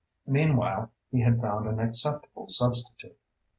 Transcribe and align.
Meanwhile, 0.25 0.89
he 1.11 1.21
had 1.21 1.39
found 1.39 1.67
an 1.67 1.79
acceptable 1.79 2.49
substitute. 2.49 3.15